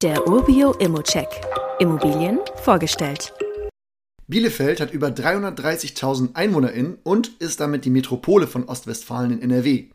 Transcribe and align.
Der 0.00 0.28
Urbio 0.28 0.74
Immocheck. 0.74 1.26
Immobilien 1.80 2.38
vorgestellt. 2.62 3.32
Bielefeld 4.28 4.80
hat 4.80 4.92
über 4.92 5.08
330.000 5.08 6.36
EinwohnerInnen 6.36 6.98
und 7.02 7.32
ist 7.40 7.58
damit 7.58 7.84
die 7.84 7.90
Metropole 7.90 8.46
von 8.46 8.68
Ostwestfalen 8.68 9.32
in 9.32 9.42
NRW. 9.42 9.86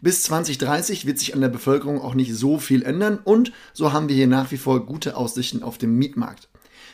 Bis 0.00 0.22
2030 0.22 1.06
wird 1.06 1.18
sich 1.18 1.34
an 1.34 1.40
der 1.40 1.48
Bevölkerung 1.48 2.00
auch 2.00 2.14
nicht 2.14 2.32
so 2.36 2.58
viel 2.60 2.84
ändern 2.84 3.18
und 3.24 3.50
so 3.72 3.92
haben 3.92 4.08
wir 4.08 4.14
hier 4.14 4.28
nach 4.28 4.52
wie 4.52 4.58
vor 4.58 4.86
gute 4.86 5.16
Aussichten 5.16 5.64
auf 5.64 5.76
dem 5.76 5.98
Mietmarkt. 5.98 6.48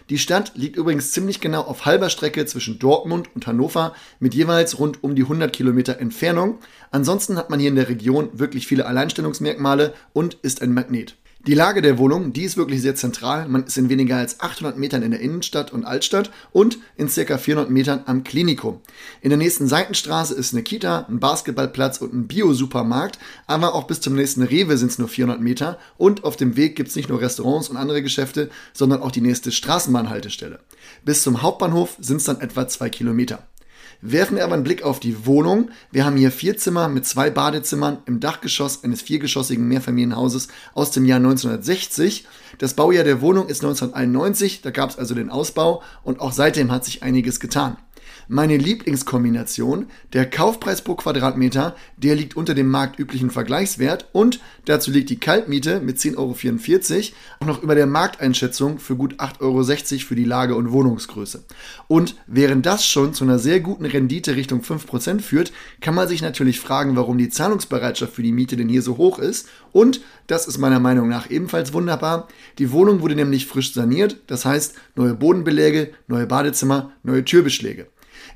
Die 0.08 0.16
Stadt 0.16 0.52
liegt 0.54 0.76
übrigens 0.76 1.12
ziemlich 1.12 1.42
genau 1.42 1.60
auf 1.64 1.84
halber 1.84 2.08
Strecke 2.08 2.46
zwischen 2.46 2.78
Dortmund 2.78 3.28
und 3.34 3.46
Hannover 3.46 3.94
mit 4.20 4.34
jeweils 4.34 4.78
rund 4.78 5.04
um 5.04 5.14
die 5.14 5.24
100 5.24 5.52
Kilometer 5.52 5.98
Entfernung. 5.98 6.60
Ansonsten 6.90 7.36
hat 7.36 7.50
man 7.50 7.60
hier 7.60 7.68
in 7.68 7.76
der 7.76 7.90
Region 7.90 8.30
wirklich 8.32 8.66
viele 8.66 8.86
Alleinstellungsmerkmale 8.86 9.92
und 10.14 10.38
ist 10.40 10.62
ein 10.62 10.72
Magnet. 10.72 11.18
Die 11.46 11.52
Lage 11.52 11.82
der 11.82 11.98
Wohnung, 11.98 12.32
die 12.32 12.44
ist 12.44 12.56
wirklich 12.56 12.80
sehr 12.80 12.94
zentral. 12.94 13.46
Man 13.48 13.64
ist 13.64 13.76
in 13.76 13.90
weniger 13.90 14.16
als 14.16 14.40
800 14.40 14.78
Metern 14.78 15.02
in 15.02 15.10
der 15.10 15.20
Innenstadt 15.20 15.74
und 15.74 15.84
Altstadt 15.84 16.30
und 16.52 16.78
in 16.96 17.10
circa 17.10 17.36
400 17.36 17.70
Metern 17.70 18.02
am 18.06 18.24
Klinikum. 18.24 18.80
In 19.20 19.28
der 19.28 19.36
nächsten 19.36 19.66
Seitenstraße 19.66 20.34
ist 20.34 20.54
eine 20.54 20.62
Kita, 20.62 21.04
ein 21.06 21.20
Basketballplatz 21.20 21.98
und 21.98 22.14
ein 22.14 22.26
Bio-Supermarkt, 22.28 23.18
aber 23.46 23.74
auch 23.74 23.86
bis 23.86 24.00
zum 24.00 24.14
nächsten 24.14 24.42
Rewe 24.42 24.78
sind 24.78 24.92
es 24.92 24.98
nur 24.98 25.08
400 25.08 25.42
Meter 25.42 25.78
und 25.98 26.24
auf 26.24 26.36
dem 26.36 26.56
Weg 26.56 26.76
gibt 26.76 26.88
es 26.88 26.96
nicht 26.96 27.10
nur 27.10 27.20
Restaurants 27.20 27.68
und 27.68 27.76
andere 27.76 28.02
Geschäfte, 28.02 28.48
sondern 28.72 29.02
auch 29.02 29.12
die 29.12 29.20
nächste 29.20 29.52
Straßenbahnhaltestelle. 29.52 30.60
Bis 31.04 31.22
zum 31.22 31.42
Hauptbahnhof 31.42 31.98
sind 32.00 32.16
es 32.16 32.24
dann 32.24 32.40
etwa 32.40 32.66
zwei 32.68 32.88
Kilometer. 32.88 33.46
Werfen 34.00 34.36
wir 34.36 34.44
aber 34.44 34.54
einen 34.54 34.64
Blick 34.64 34.82
auf 34.82 35.00
die 35.00 35.26
Wohnung. 35.26 35.70
Wir 35.90 36.04
haben 36.04 36.16
hier 36.16 36.30
vier 36.30 36.56
Zimmer 36.56 36.88
mit 36.88 37.06
zwei 37.06 37.30
Badezimmern 37.30 37.98
im 38.06 38.20
Dachgeschoss 38.20 38.84
eines 38.84 39.02
viergeschossigen 39.02 39.66
Mehrfamilienhauses 39.66 40.48
aus 40.74 40.90
dem 40.90 41.04
Jahr 41.04 41.18
1960. 41.18 42.26
Das 42.58 42.74
Baujahr 42.74 43.04
der 43.04 43.20
Wohnung 43.20 43.48
ist 43.48 43.64
1991, 43.64 44.62
da 44.62 44.70
gab 44.70 44.90
es 44.90 44.98
also 44.98 45.14
den 45.14 45.30
Ausbau 45.30 45.82
und 46.02 46.20
auch 46.20 46.32
seitdem 46.32 46.70
hat 46.70 46.84
sich 46.84 47.02
einiges 47.02 47.40
getan 47.40 47.76
meine 48.28 48.56
Lieblingskombination. 48.56 49.86
Der 50.12 50.28
Kaufpreis 50.28 50.82
pro 50.82 50.94
Quadratmeter, 50.94 51.76
der 51.96 52.14
liegt 52.14 52.36
unter 52.36 52.54
dem 52.54 52.70
marktüblichen 52.70 53.30
Vergleichswert 53.30 54.08
und 54.12 54.40
dazu 54.64 54.90
liegt 54.90 55.10
die 55.10 55.20
Kaltmiete 55.20 55.80
mit 55.80 55.98
10,44 55.98 56.16
Euro 56.18 56.34
auch 57.40 57.46
noch 57.46 57.62
über 57.62 57.74
der 57.74 57.86
Markteinschätzung 57.86 58.78
für 58.78 58.96
gut 58.96 59.16
8,60 59.16 59.40
Euro 59.40 60.06
für 60.06 60.14
die 60.14 60.24
Lage 60.24 60.54
und 60.54 60.72
Wohnungsgröße. 60.72 61.44
Und 61.88 62.16
während 62.26 62.66
das 62.66 62.86
schon 62.86 63.14
zu 63.14 63.24
einer 63.24 63.38
sehr 63.38 63.60
guten 63.60 63.86
Rendite 63.86 64.36
Richtung 64.36 64.60
5% 64.60 65.20
führt, 65.20 65.52
kann 65.80 65.94
man 65.94 66.08
sich 66.08 66.22
natürlich 66.22 66.60
fragen, 66.60 66.96
warum 66.96 67.18
die 67.18 67.28
Zahlungsbereitschaft 67.28 68.14
für 68.14 68.22
die 68.22 68.32
Miete 68.32 68.56
denn 68.56 68.68
hier 68.68 68.82
so 68.82 68.96
hoch 68.96 69.18
ist. 69.18 69.48
Und 69.72 70.00
das 70.26 70.46
ist 70.46 70.58
meiner 70.58 70.80
Meinung 70.80 71.08
nach 71.08 71.30
ebenfalls 71.30 71.72
wunderbar. 71.72 72.28
Die 72.58 72.72
Wohnung 72.72 73.00
wurde 73.00 73.14
nämlich 73.14 73.46
frisch 73.46 73.74
saniert, 73.74 74.20
das 74.26 74.44
heißt 74.44 74.74
neue 74.94 75.14
Bodenbeläge, 75.14 75.92
neue 76.06 76.26
Badezimmer, 76.26 76.92
neue 77.02 77.24
Türbeschläge. 77.24 77.86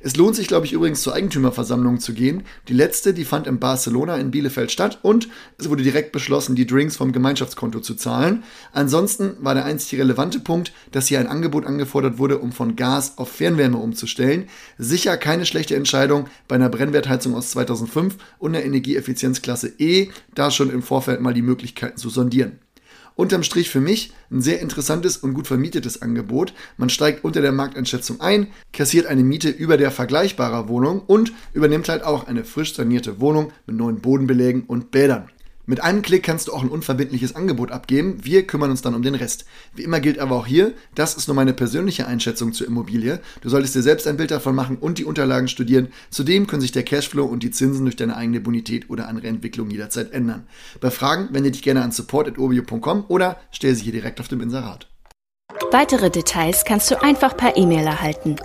Es 0.01 0.15
lohnt 0.15 0.35
sich, 0.35 0.47
glaube 0.47 0.65
ich, 0.65 0.73
übrigens 0.73 1.01
zur 1.01 1.13
Eigentümerversammlung 1.13 1.99
zu 1.99 2.13
gehen. 2.13 2.43
Die 2.67 2.73
letzte, 2.73 3.13
die 3.13 3.25
fand 3.25 3.47
in 3.47 3.59
Barcelona 3.59 4.17
in 4.17 4.31
Bielefeld 4.31 4.71
statt 4.71 4.99
und 5.01 5.27
es 5.57 5.69
wurde 5.69 5.83
direkt 5.83 6.11
beschlossen, 6.11 6.55
die 6.55 6.65
Drinks 6.65 6.97
vom 6.97 7.11
Gemeinschaftskonto 7.11 7.79
zu 7.79 7.95
zahlen. 7.95 8.43
Ansonsten 8.71 9.35
war 9.39 9.53
der 9.53 9.65
einzig 9.65 9.99
relevante 9.99 10.39
Punkt, 10.39 10.73
dass 10.91 11.07
hier 11.07 11.19
ein 11.19 11.27
Angebot 11.27 11.65
angefordert 11.65 12.17
wurde, 12.17 12.39
um 12.39 12.51
von 12.51 12.75
Gas 12.75 13.17
auf 13.17 13.29
Fernwärme 13.29 13.77
umzustellen. 13.77 14.47
Sicher 14.77 15.17
keine 15.17 15.45
schlechte 15.45 15.75
Entscheidung 15.75 16.27
bei 16.47 16.55
einer 16.55 16.69
Brennwertheizung 16.69 17.35
aus 17.35 17.51
2005 17.51 18.17
und 18.37 18.55
einer 18.55 18.65
Energieeffizienzklasse 18.65 19.73
E, 19.77 20.09
da 20.35 20.51
schon 20.51 20.69
im 20.69 20.81
Vorfeld 20.81 21.21
mal 21.21 21.33
die 21.33 21.41
Möglichkeiten 21.41 21.97
zu 21.97 22.09
sondieren. 22.09 22.59
Unterm 23.19 23.43
Strich 23.43 23.69
für 23.69 23.81
mich 23.81 24.13
ein 24.31 24.41
sehr 24.41 24.61
interessantes 24.61 25.17
und 25.17 25.33
gut 25.33 25.45
vermietetes 25.45 26.01
Angebot. 26.01 26.53
Man 26.77 26.87
steigt 26.87 27.25
unter 27.25 27.41
der 27.41 27.51
Markteinschätzung 27.51 28.21
ein, 28.21 28.47
kassiert 28.71 29.07
eine 29.07 29.25
Miete 29.25 29.49
über 29.49 29.75
der 29.75 29.91
vergleichbarer 29.91 30.69
Wohnung 30.69 31.01
und 31.01 31.33
übernimmt 31.51 31.89
halt 31.89 32.03
auch 32.03 32.27
eine 32.27 32.45
frisch 32.45 32.75
sanierte 32.75 33.19
Wohnung 33.19 33.51
mit 33.67 33.75
neuen 33.75 33.99
Bodenbelägen 33.99 34.63
und 34.63 34.91
Bädern. 34.91 35.27
Mit 35.69 35.83
einem 35.83 36.01
Klick 36.01 36.23
kannst 36.23 36.47
du 36.47 36.53
auch 36.53 36.63
ein 36.63 36.69
unverbindliches 36.69 37.35
Angebot 37.35 37.69
abgeben. 37.69 38.17
Wir 38.23 38.47
kümmern 38.47 38.71
uns 38.71 38.81
dann 38.81 38.95
um 38.95 39.03
den 39.03 39.13
Rest. 39.13 39.45
Wie 39.75 39.83
immer 39.83 39.99
gilt 39.99 40.17
aber 40.17 40.35
auch 40.35 40.47
hier, 40.47 40.73
das 40.95 41.13
ist 41.13 41.27
nur 41.27 41.35
meine 41.35 41.53
persönliche 41.53 42.07
Einschätzung 42.07 42.53
zur 42.53 42.65
Immobilie. 42.65 43.19
Du 43.41 43.49
solltest 43.49 43.75
dir 43.75 43.83
selbst 43.83 44.07
ein 44.07 44.17
Bild 44.17 44.31
davon 44.31 44.55
machen 44.55 44.77
und 44.77 44.97
die 44.97 45.05
Unterlagen 45.05 45.47
studieren. 45.47 45.89
Zudem 46.09 46.47
können 46.47 46.63
sich 46.63 46.71
der 46.71 46.81
Cashflow 46.81 47.23
und 47.23 47.43
die 47.43 47.51
Zinsen 47.51 47.85
durch 47.85 47.95
deine 47.95 48.17
eigene 48.17 48.41
Bonität 48.41 48.89
oder 48.89 49.07
andere 49.07 49.27
Entwicklung 49.27 49.69
jederzeit 49.69 50.11
ändern. 50.11 50.47
Bei 50.81 50.89
Fragen 50.89 51.29
wende 51.33 51.51
dich 51.51 51.61
gerne 51.61 51.83
an 51.83 51.91
support.urbio.com 51.91 53.05
oder 53.07 53.39
stell 53.51 53.75
sie 53.75 53.83
hier 53.83 53.93
direkt 53.93 54.19
auf 54.19 54.27
dem 54.27 54.41
Inserat. 54.41 54.87
Weitere 55.69 56.09
Details 56.09 56.65
kannst 56.65 56.89
du 56.89 56.99
einfach 56.99 57.37
per 57.37 57.57
E-Mail 57.57 57.85
erhalten. 57.85 58.37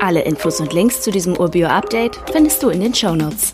Alle 0.00 0.22
Infos 0.22 0.58
und 0.58 0.72
Links 0.72 1.00
zu 1.02 1.12
diesem 1.12 1.36
Urbio-Update 1.36 2.18
findest 2.32 2.60
du 2.60 2.70
in 2.70 2.80
den 2.80 2.92
Show 2.92 3.14
Notes. 3.14 3.52